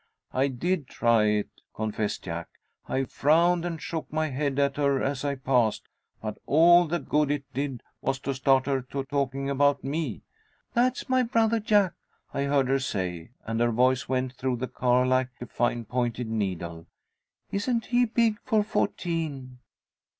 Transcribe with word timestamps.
"I 0.33 0.47
did 0.47 0.87
try 0.87 1.25
it," 1.25 1.49
confessed 1.75 2.23
Jack. 2.23 2.47
"I 2.89 3.03
frowned 3.03 3.65
and 3.65 3.79
shook 3.79 4.11
my 4.11 4.29
head 4.29 4.57
at 4.57 4.77
her 4.77 4.99
as 5.03 5.23
I 5.23 5.35
passed, 5.35 5.83
but 6.23 6.39
all 6.47 6.87
the 6.87 6.97
good 6.97 7.29
it 7.29 7.43
did 7.53 7.83
was 8.01 8.17
to 8.21 8.33
start 8.33 8.65
her 8.65 8.81
to 8.81 9.03
talking 9.03 9.47
about 9.47 9.83
me. 9.83 10.23
'That's 10.73 11.07
my 11.07 11.21
brother 11.21 11.59
Jack,' 11.59 11.93
I 12.33 12.45
heard 12.45 12.67
her 12.67 12.79
say, 12.79 13.29
and 13.45 13.59
her 13.61 13.69
voice 13.71 14.09
went 14.09 14.33
through 14.33 14.55
the 14.55 14.67
car 14.67 15.05
like 15.05 15.29
a 15.39 15.45
fine 15.45 15.85
pointed 15.85 16.27
needle. 16.27 16.87
'Isn't 17.51 17.85
he 17.85 18.05
big 18.05 18.39
for 18.43 18.63
fourteen? 18.63 19.59